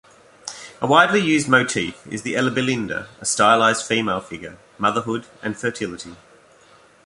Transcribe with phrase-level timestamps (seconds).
[0.81, 6.15] A widely used motif is the elibelinde, a stylized female figure, motherhood and fertility.